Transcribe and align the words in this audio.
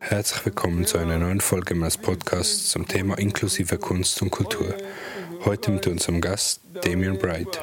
Herzlich 0.00 0.44
willkommen 0.44 0.86
zu 0.86 0.98
einer 0.98 1.18
neuen 1.18 1.40
Folge 1.40 1.76
meines 1.76 1.96
Podcasts 1.96 2.70
zum 2.70 2.88
Thema 2.88 3.16
inklusive 3.16 3.78
Kunst 3.78 4.20
und 4.20 4.30
Kultur. 4.30 4.74
Heute 5.44 5.70
mit 5.70 5.86
unserem 5.86 6.20
Gast 6.20 6.60
Damien 6.82 7.16
Bright. 7.16 7.60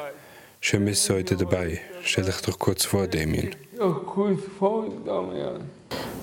Schön 0.60 0.86
bist 0.86 1.06
du 1.08 1.14
heute 1.14 1.36
dabei. 1.36 1.80
Stell 2.02 2.24
dich 2.24 2.40
doch 2.40 2.58
kurz 2.58 2.86
vor, 2.86 3.06
Damien. 3.06 3.54
Ja, 3.78 3.90
kurz 3.90 4.40
vor, 4.58 4.86
Damian. 5.04 5.60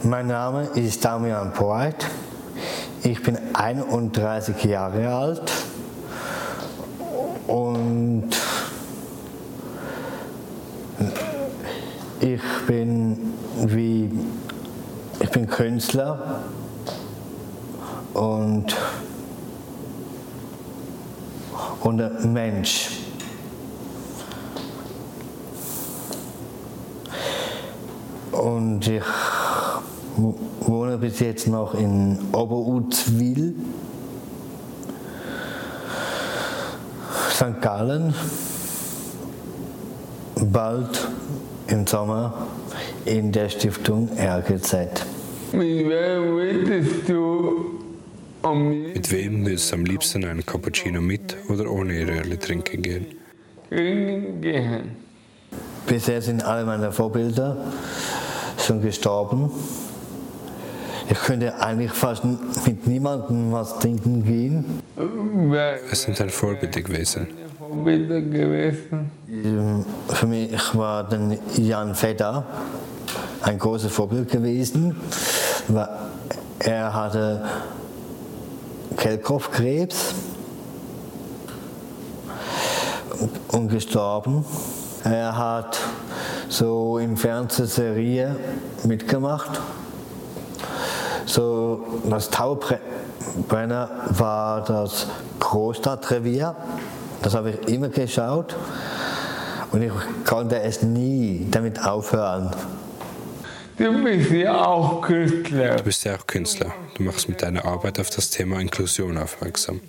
Mein 0.03 0.27
Name 0.27 0.67
ist 0.73 1.05
Damian 1.05 1.53
Bright. 1.53 2.07
Ich 3.03 3.21
bin 3.21 3.37
31 3.53 4.63
Jahre 4.63 5.13
alt 5.13 5.51
und 7.45 8.29
ich 12.19 12.41
bin 12.65 13.33
wie 13.67 14.09
ich 15.31 15.37
bin 15.37 15.47
Künstler 15.47 16.41
und 18.13 18.75
und 21.79 22.01
ein 22.01 22.33
Mensch. 22.33 22.99
Und 28.33 28.85
ich 28.89 29.03
wohne 30.59 30.97
bis 30.97 31.21
jetzt 31.21 31.47
noch 31.47 31.75
in 31.75 32.19
Oberuzwil, 32.33 33.55
St. 37.29 37.61
Gallen, 37.61 38.13
bald 40.35 41.07
im 41.67 41.87
Sommer 41.87 42.33
in 43.05 43.31
der 43.31 43.47
Stiftung 43.47 44.09
RGZ. 44.17 45.20
Mit 45.53 45.89
wem 49.11 49.45
würdest 49.45 49.71
du 49.71 49.75
am 49.75 49.85
liebsten 49.85 50.23
einen 50.25 50.45
Cappuccino 50.45 51.01
mit 51.01 51.35
oder 51.49 51.69
ohne 51.69 52.07
Röhrli 52.07 52.37
trinken 52.37 52.81
gehen? 52.81 53.05
trinken 53.69 54.41
gehen? 54.41 54.91
Bisher 55.87 56.21
sind 56.21 56.43
alle 56.43 56.65
meine 56.65 56.91
Vorbilder 56.91 57.57
schon 58.65 58.81
gestorben. 58.81 59.51
Ich 61.09 61.17
könnte 61.19 61.53
eigentlich 61.59 61.91
fast 61.91 62.23
mit 62.23 62.87
niemandem 62.87 63.51
was 63.51 63.77
trinken 63.79 64.23
gehen. 64.23 64.63
Wer 64.95 65.79
Wer 65.85 65.95
sind 65.95 66.17
deine 66.19 66.31
Vorbilder 66.31 66.81
gewesen? 66.81 67.27
deine 67.27 67.49
Vorbilder 67.59 68.21
gewesen? 68.21 69.11
Ähm, 69.29 69.85
Für 70.07 70.27
mich 70.27 70.51
war 70.75 71.03
dann 71.09 71.37
Jan 71.57 71.93
Fedder 71.95 72.45
ein 73.41 73.57
großes 73.59 73.91
Vorbild 73.91 74.29
gewesen. 74.31 74.95
Er 76.59 76.93
hatte 76.93 77.43
Kehlkopfkrebs 78.97 80.13
und 83.51 83.69
gestorben. 83.69 84.45
Er 85.03 85.35
hat 85.37 85.79
so 86.49 86.97
in 86.97 87.17
Fernsehserie 87.17 88.35
mitgemacht. 88.83 89.59
So 91.25 92.01
das 92.09 92.29
Taubrenner 92.29 93.89
war 94.09 94.63
das 94.63 95.07
Großstadtrevier. 95.39 96.55
Das 97.21 97.33
habe 97.33 97.51
ich 97.51 97.67
immer 97.69 97.89
geschaut. 97.89 98.55
Und 99.71 99.81
ich 99.81 99.91
konnte 100.25 100.59
es 100.61 100.83
nie 100.83 101.47
damit 101.49 101.83
aufhören. 101.83 102.51
Du 103.77 104.03
bist 104.03 104.31
ja 104.31 104.65
auch 104.65 105.01
Künstler. 105.01 105.75
Du 105.75 105.83
bist 105.83 106.03
ja 106.03 106.15
auch 106.15 106.27
Künstler. 106.27 106.73
Du 106.95 107.03
machst 107.03 107.29
mit 107.29 107.41
deiner 107.41 107.65
Arbeit 107.65 107.99
auf 107.99 108.09
das 108.09 108.29
Thema 108.29 108.59
Inklusion 108.59 109.17
aufmerksam. 109.17 109.81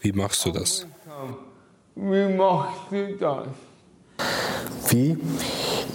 Wie 0.00 0.12
machst 0.12 0.44
du 0.44 0.50
das? 0.50 0.86
Wie 1.94 2.34
machst 2.34 2.78
du 2.90 3.16
das? 3.16 3.46
Wie? 4.88 5.18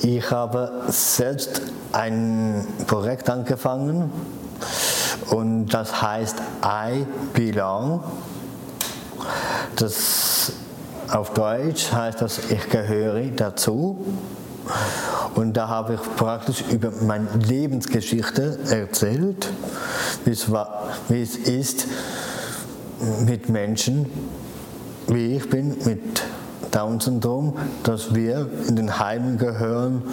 Ich 0.01 0.31
habe 0.31 0.83
selbst 0.88 1.61
ein 1.91 2.67
Projekt 2.88 3.29
angefangen 3.29 4.12
und 5.29 5.67
das 5.67 6.01
heißt 6.01 6.38
I 6.63 7.06
Belong. 7.33 8.03
Das 9.75 10.53
auf 11.09 11.33
Deutsch 11.33 11.91
heißt 11.91 12.22
das 12.22 12.51
Ich 12.51 12.69
gehöre 12.69 13.27
dazu. 13.35 14.06
Und 15.36 15.53
da 15.53 15.68
habe 15.68 15.96
ich 15.96 16.16
praktisch 16.16 16.64
über 16.72 16.92
meine 17.02 17.28
Lebensgeschichte 17.38 18.58
erzählt, 18.70 19.50
wie 20.24 20.31
es, 20.31 20.52
war, 20.52 20.90
wie 21.09 21.22
es 21.22 21.36
ist 21.36 21.88
mit 23.25 23.50
Menschen, 23.50 24.06
wie 25.08 25.36
ich 25.36 25.50
bin, 25.50 25.78
mit 25.86 26.24
Down-Syndrom, 26.72 27.54
dass 27.84 28.16
wir 28.16 28.50
in 28.68 28.75
den 28.75 29.00
Heimen 29.00 29.38
gehören 29.38 30.04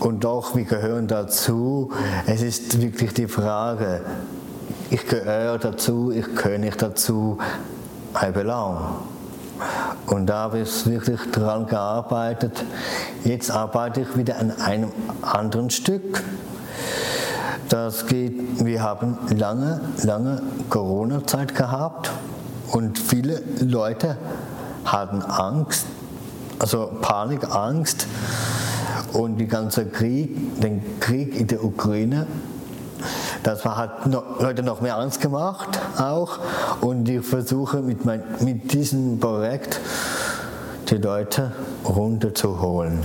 und 0.00 0.24
doch, 0.24 0.56
wir 0.56 0.64
gehören 0.64 1.06
dazu. 1.06 1.90
Es 2.26 2.42
ist 2.42 2.80
wirklich 2.80 3.14
die 3.14 3.28
Frage, 3.28 4.02
ich 4.90 5.06
gehöre 5.06 5.58
dazu, 5.58 6.10
ich 6.10 6.34
gehöre 6.34 6.58
nicht 6.58 6.80
dazu, 6.80 7.38
I 8.20 8.32
belong. 8.32 8.78
Und 10.08 10.26
da 10.26 10.36
habe 10.38 10.60
ich 10.60 10.86
wirklich 10.86 11.20
daran 11.32 11.66
gearbeitet. 11.66 12.64
Jetzt 13.24 13.50
arbeite 13.50 14.00
ich 14.00 14.16
wieder 14.16 14.38
an 14.38 14.52
einem 14.52 14.90
anderen 15.20 15.68
Stück. 15.68 16.24
Das 17.68 18.06
geht, 18.06 18.64
wir 18.64 18.82
haben 18.82 19.18
lange, 19.36 19.82
lange 20.02 20.40
Corona-Zeit 20.70 21.54
gehabt 21.54 22.10
und 22.72 22.98
viele 22.98 23.42
Leute 23.60 24.16
hatten 24.86 25.20
Angst, 25.20 25.84
also 26.58 26.90
Panik, 27.02 27.54
Angst 27.54 28.06
und 29.12 29.36
die 29.36 29.46
ganze 29.46 29.84
Krieg, 29.84 30.60
den 30.62 31.00
Krieg 31.00 31.38
in 31.38 31.46
der 31.48 31.62
Ukraine, 31.62 32.26
das 33.48 33.64
hat 33.64 34.06
noch, 34.06 34.40
Leute 34.40 34.62
noch 34.62 34.82
mehr 34.82 34.98
Angst 34.98 35.22
gemacht 35.22 35.80
auch 35.96 36.38
und 36.82 37.08
ich 37.08 37.24
versuche 37.24 37.78
mit, 37.78 38.04
mein, 38.04 38.22
mit 38.40 38.74
diesem 38.74 39.18
Projekt 39.18 39.80
die 40.90 40.96
Leute 40.96 41.52
runterzuholen. 41.82 42.98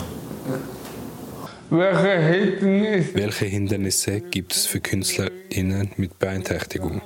Welche 1.70 2.20
Hindernisse, 2.20 3.16
Welche 3.16 3.46
Hindernisse 3.46 4.20
gibt 4.20 4.54
es 4.54 4.66
für 4.66 4.82
KünstlerInnen 4.82 5.92
mit 5.96 6.20
Beeinträchtigung? 6.20 7.02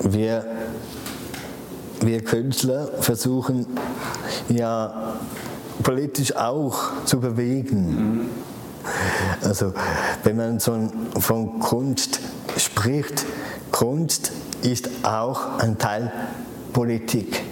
Wir, 0.00 0.44
wir 2.00 2.24
Künstler 2.24 2.88
versuchen 3.00 3.66
ja 4.48 5.14
politisch 5.84 6.34
auch 6.34 7.04
zu 7.04 7.20
bewegen. 7.20 8.28
Also 9.42 9.72
wenn 10.24 10.36
man 10.36 10.60
so 10.60 10.90
von 11.18 11.58
Kunst 11.60 12.20
spricht, 12.56 13.24
Kunst 13.70 14.32
ist 14.62 14.88
auch 15.02 15.58
ein 15.58 15.78
Teil 15.78 16.12
Politik. 16.72 17.42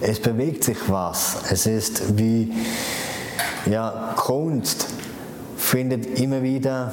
Es 0.00 0.20
bewegt 0.20 0.64
sich 0.64 0.76
was. 0.88 1.38
Es 1.50 1.66
ist 1.66 2.18
wie, 2.18 2.52
ja, 3.66 4.14
Kunst 4.16 4.86
findet 5.56 6.18
immer 6.20 6.42
wieder 6.42 6.92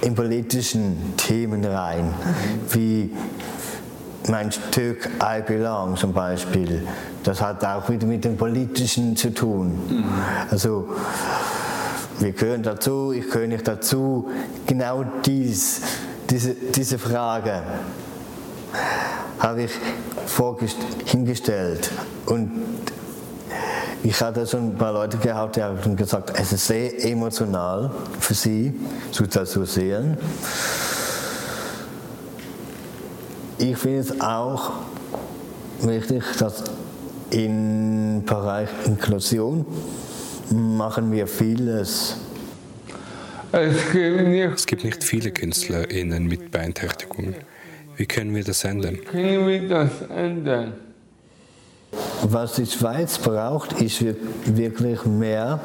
in 0.00 0.14
politischen 0.14 1.14
Themen 1.16 1.64
rein, 1.64 2.12
wie 2.70 3.10
mein 4.28 4.50
Stück 4.50 5.08
I 5.22 5.42
Belong 5.46 5.96
zum 5.96 6.12
Beispiel. 6.12 6.86
Das 7.22 7.40
hat 7.40 7.64
auch 7.64 7.88
wieder 7.88 8.06
mit 8.06 8.24
dem 8.24 8.36
Politischen 8.36 9.16
zu 9.16 9.32
tun. 9.32 10.04
Also 10.50 10.88
wir 12.18 12.32
gehören 12.32 12.62
dazu, 12.62 13.12
ich 13.12 13.30
gehöre 13.30 13.46
nicht 13.46 13.68
dazu. 13.68 14.30
Genau 14.66 15.04
dies, 15.24 15.82
diese, 16.30 16.54
diese 16.54 16.98
Frage 16.98 17.62
habe 19.38 19.62
ich 19.62 19.72
hingestellt. 21.04 21.90
Und 22.26 22.50
ich 24.02 24.20
hatte 24.20 24.46
schon 24.46 24.70
ein 24.70 24.76
paar 24.76 24.92
Leute 24.92 25.18
gehabt, 25.18 25.56
die 25.56 25.62
haben 25.62 25.96
gesagt, 25.96 26.32
es 26.38 26.52
ist 26.52 26.66
sehr 26.66 27.04
emotional 27.04 27.90
für 28.20 28.34
sie, 28.34 28.74
so 29.10 29.26
das 29.26 29.50
zu 29.50 29.64
sehen. 29.64 30.16
Ich 33.58 33.76
finde 33.76 34.00
es 34.00 34.20
auch 34.20 34.72
wichtig, 35.80 36.22
dass 36.38 36.64
im 37.30 38.22
Bereich 38.24 38.68
Inklusion 38.84 39.66
machen 40.50 41.12
wir 41.12 41.26
vieles. 41.26 42.16
Es 43.52 44.66
gibt 44.66 44.84
nicht, 44.84 45.02
viele 45.04 45.30
KünstlerInnen 45.30 46.26
mit 46.26 46.50
Beeinträchtigungen. 46.50 47.34
Wie 47.96 48.06
können 48.06 48.34
wir 48.34 48.44
das 48.44 48.64
ändern? 48.64 48.98
können 49.10 49.46
wir 49.46 49.68
das 49.68 49.90
ändern? 50.14 50.74
Was 52.22 52.54
die 52.54 52.66
Schweiz 52.66 53.18
braucht, 53.18 53.80
ist 53.80 54.02
wir- 54.04 54.16
wirklich 54.46 55.04
mehr 55.04 55.60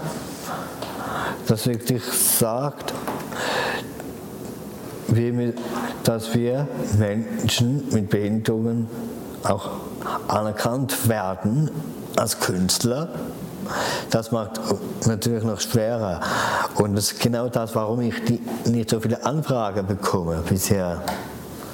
das 1.47 1.67
wirklich 1.67 2.03
sagt, 2.03 2.93
dass 6.03 6.33
wir 6.33 6.67
Menschen 6.97 7.83
mit 7.91 8.09
Behinderungen 8.09 8.87
auch 9.43 9.69
anerkannt 10.29 11.09
werden 11.09 11.69
als 12.15 12.39
Künstler. 12.39 13.09
Das 14.09 14.31
macht 14.31 14.59
natürlich 15.05 15.43
noch 15.43 15.59
schwerer. 15.59 16.21
Und 16.75 16.95
das 16.95 17.11
ist 17.11 17.19
genau 17.19 17.49
das, 17.49 17.75
warum 17.75 18.01
ich 18.01 18.15
die, 18.25 18.41
nicht 18.69 18.89
so 18.89 18.99
viele 18.99 19.23
Anfragen 19.25 19.87
bekomme 19.87 20.43
bisher. 20.47 21.01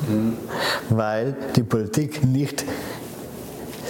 Mhm. 0.08 0.38
Weil 0.90 1.36
die 1.56 1.64
Politik 1.64 2.24
nicht 2.26 2.66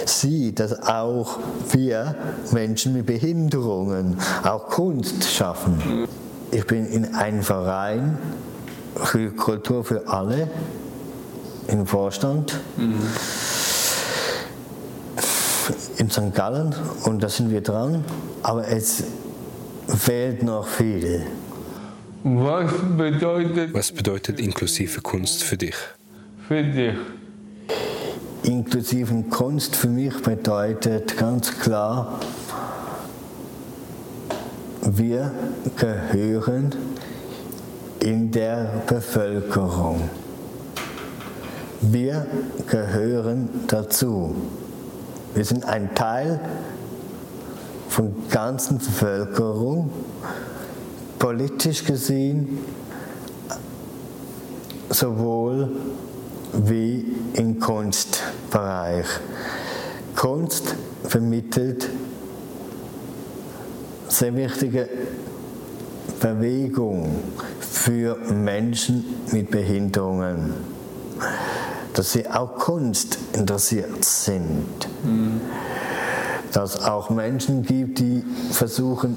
sieht, 0.06 0.60
dass 0.60 0.82
auch 0.82 1.38
wir 1.70 2.14
Menschen 2.52 2.94
mit 2.94 3.06
Behinderungen 3.06 4.18
auch 4.42 4.68
Kunst 4.68 5.24
schaffen. 5.24 6.06
Ich 6.50 6.66
bin 6.66 6.86
in 6.86 7.14
einem 7.14 7.42
Verein 7.42 8.18
für 8.96 9.30
Kultur 9.32 9.84
für 9.84 10.08
alle 10.08 10.48
im 11.68 11.86
Vorstand. 11.86 12.58
Mhm 12.76 12.96
in 16.08 16.10
St. 16.10 16.34
Gallen 16.34 16.74
und 17.04 17.22
da 17.22 17.28
sind 17.28 17.50
wir 17.50 17.60
dran, 17.60 18.02
aber 18.42 18.66
es 18.66 19.04
fehlt 19.86 20.42
noch 20.42 20.66
viel. 20.66 21.26
Was 22.24 22.72
bedeutet, 22.96 23.74
Was 23.74 23.92
bedeutet 23.92 24.40
inklusive 24.40 25.02
Kunst 25.02 25.42
für 25.44 25.58
dich? 25.58 25.74
Für 26.46 26.62
dich. 26.62 26.94
Inklusive 28.42 29.22
Kunst 29.28 29.76
für 29.76 29.88
mich 29.88 30.22
bedeutet 30.22 31.16
ganz 31.18 31.58
klar, 31.58 32.20
wir 34.82 35.32
gehören 35.76 36.74
in 38.00 38.30
der 38.30 38.82
Bevölkerung. 38.86 40.08
Wir 41.82 42.26
gehören 42.66 43.48
dazu. 43.66 44.34
Wir 45.34 45.44
sind 45.44 45.64
ein 45.64 45.94
Teil 45.94 46.40
von 47.88 48.14
ganzen 48.30 48.78
Bevölkerung, 48.78 49.90
politisch 51.18 51.84
gesehen, 51.84 52.58
sowohl 54.90 55.70
wie 56.52 57.04
im 57.34 57.60
Kunstbereich. 57.60 59.06
Kunst 60.16 60.74
vermittelt 61.04 61.88
sehr 64.08 64.34
wichtige 64.34 64.88
Bewegung 66.20 67.22
für 67.60 68.16
Menschen 68.16 69.04
mit 69.30 69.50
Behinderungen 69.50 70.54
dass 71.98 72.12
sie 72.12 72.28
auch 72.28 72.54
Kunst 72.54 73.18
interessiert 73.32 74.04
sind. 74.04 74.87
Dass 76.52 76.76
es 76.76 76.84
auch 76.84 77.10
Menschen 77.10 77.62
gibt, 77.62 77.98
die 77.98 78.24
versuchen 78.50 79.16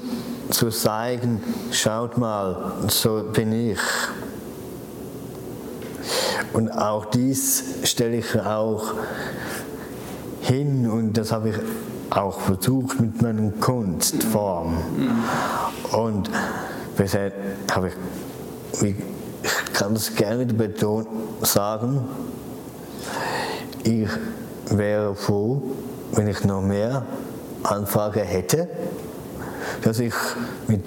zu 0.50 0.68
zeigen, 0.70 1.40
schaut 1.70 2.18
mal, 2.18 2.72
so 2.88 3.24
bin 3.32 3.52
ich. 3.52 3.78
Und 6.52 6.70
auch 6.70 7.06
dies 7.06 7.64
stelle 7.84 8.16
ich 8.16 8.38
auch 8.38 8.92
hin 10.42 10.90
und 10.90 11.16
das 11.16 11.32
habe 11.32 11.50
ich 11.50 11.56
auch 12.10 12.40
versucht 12.40 13.00
mit 13.00 13.22
meiner 13.22 13.50
Kunstform. 13.52 14.76
Und 15.92 16.28
bisher 16.96 17.32
habe 17.70 17.88
ich, 17.88 18.82
ich 18.82 18.96
kann 19.72 19.94
das 19.94 20.14
gerne 20.14 20.44
betonen, 20.44 21.06
sagen, 21.40 22.04
ich 23.84 24.08
wäre 24.78 25.14
froh, 25.14 25.62
wenn 26.12 26.28
ich 26.28 26.44
noch 26.44 26.62
mehr 26.62 27.04
Anfragen 27.62 28.24
hätte, 28.24 28.68
dass 29.82 29.98
ich 29.98 30.14
mit 30.66 30.82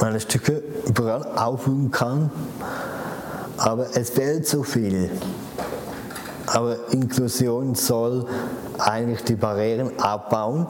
meinen 0.00 0.20
Stücke 0.20 0.62
überall 0.86 1.24
aufführen 1.36 1.90
kann. 1.90 2.30
Aber 3.56 3.86
es 3.96 4.10
fehlt 4.10 4.46
so 4.46 4.62
viel. 4.62 5.10
Aber 6.46 6.76
Inklusion 6.92 7.74
soll 7.74 8.26
eigentlich 8.78 9.22
die 9.24 9.34
Barrieren 9.34 9.98
abbauen, 9.98 10.66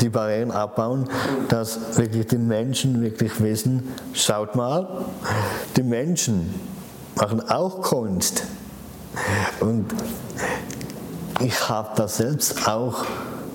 die 0.00 0.08
Barrieren 0.08 0.50
abbauen, 0.50 1.08
dass 1.48 1.96
wirklich 1.98 2.26
die 2.26 2.38
Menschen 2.38 3.02
wirklich 3.02 3.40
wissen, 3.40 3.92
schaut 4.14 4.56
mal, 4.56 4.88
die 5.76 5.82
Menschen 5.82 6.52
machen 7.14 7.48
auch 7.48 7.82
Kunst. 7.82 8.44
Und 9.60 9.86
ich 11.44 11.68
habe 11.68 11.90
das 11.96 12.18
selbst 12.18 12.68
auch 12.68 13.04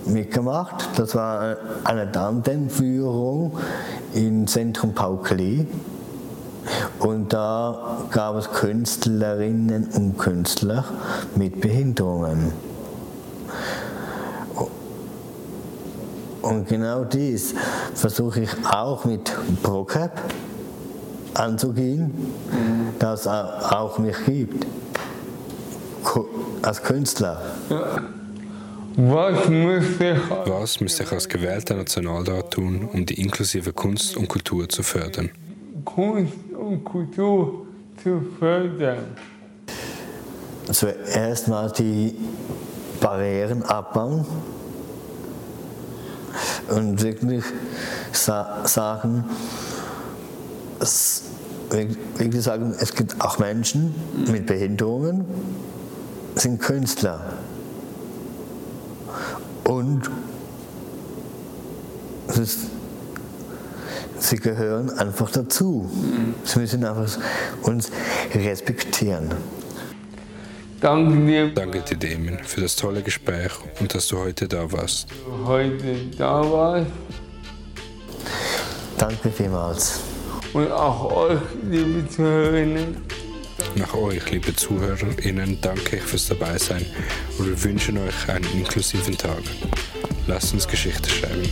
mitgemacht. 0.06 0.90
Das 0.98 1.16
war 1.16 1.58
eine 1.84 2.12
Tandemführung 2.12 3.58
im 4.14 4.48
Zentrum 4.48 4.94
Paukli. 4.94 5.68
Und 7.00 7.32
da 7.32 8.08
gab 8.12 8.36
es 8.36 8.52
Künstlerinnen 8.52 9.88
und 9.96 10.18
Künstler 10.18 10.84
mit 11.36 11.62
Behinderungen. 11.62 12.52
Und 16.42 16.68
genau 16.68 17.04
dies 17.04 17.54
versuche 17.94 18.42
ich 18.42 18.50
auch 18.70 19.06
mit 19.06 19.34
ProCap 19.64 20.12
anzugehen, 21.34 22.06
mhm. 22.52 23.00
dass 23.00 23.22
es 23.22 23.28
auch 23.28 23.98
mich 23.98 24.16
gibt 24.26 24.66
als 26.62 26.82
Künstler. 26.84 27.42
Ja. 27.70 28.02
Was 29.00 29.48
müsste 29.48 30.14
ich, 30.14 30.30
Was 30.30 30.80
müsste 30.80 31.04
ich 31.04 31.12
als 31.12 31.30
gewählter 31.30 31.76
Nationalrat 31.76 32.50
tun, 32.52 32.90
um 32.92 33.06
die 33.06 33.22
inklusive 33.22 33.72
Kunst 33.72 34.18
und 34.18 34.28
Kultur 34.28 34.68
zu 34.68 34.82
fördern? 34.82 35.30
Kunst 35.86 36.34
und 36.60 36.84
Kultur 36.84 37.68
zu 38.04 38.22
fördern. 38.40 39.06
Zuerst 40.72 41.48
mal 41.48 41.72
die 41.78 42.16
Barrieren 43.00 43.62
abbauen 43.64 44.26
und 46.70 47.02
wirklich 47.02 47.44
sa 48.12 48.66
sagen, 48.66 49.24
es, 50.80 51.24
wirklich 51.70 52.42
sagen, 52.44 52.76
es 52.80 52.94
gibt 52.94 53.22
auch 53.22 53.38
Menschen 53.40 53.94
mit 54.28 54.48
Behinderungen, 54.48 55.26
sind 56.40 56.62
Künstler. 56.62 57.34
Und 59.64 60.10
ist, 62.38 62.60
sie 64.20 64.38
gehören 64.38 64.90
einfach 64.92 65.32
dazu. 65.32 65.90
Sie 66.44 66.60
müssen 66.60 66.86
einfach 66.86 67.18
uns 67.64 67.90
respektieren. 68.34 69.32
Danke 70.80 71.26
dir. 71.26 71.52
Danke 71.54 71.82
dir, 71.82 71.98
Damien, 71.98 72.40
für 72.44 72.62
das 72.62 72.76
tolle 72.76 73.02
Gespräch 73.02 73.52
und 73.80 73.94
dass 73.96 74.08
du 74.08 74.20
heute 74.20 74.48
da 74.48 74.72
warst. 74.72 75.08
Heute 75.46 75.96
da 76.18 76.52
warst. 76.52 76.92
Danke 78.98 79.32
vielmals. 79.32 80.02
Und 80.54 80.72
auch 80.72 81.12
euch, 81.12 81.40
liebe 81.64 82.08
Zuhörerinnen. 82.10 82.98
Nach 83.76 83.94
euch, 83.94 84.32
liebe 84.32 84.56
ZuhörerInnen, 84.56 85.60
danke 85.62 85.98
ich 85.98 86.04
fürs 86.04 86.28
Dabeisein 86.28 86.86
und 87.38 87.48
wir 87.48 87.64
wünschen 87.64 87.98
euch 87.98 88.30
einen 88.30 88.46
inklusiven 88.54 89.18
Tag. 89.18 89.42
Lasst 90.28 90.54
uns 90.54 90.68
Geschichte 90.68 91.10
schreiben. 91.10 91.50